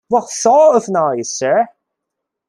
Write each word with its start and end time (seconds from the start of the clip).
What 0.07 0.29
sort 0.31 0.77
of 0.77 0.89
noise, 0.89 1.29
sir? 1.31 1.67